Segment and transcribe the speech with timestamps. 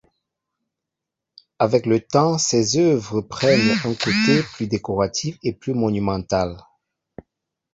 [1.59, 6.57] Avec le temps ses œuvres prennent un côté plus décoratif et plus monumental.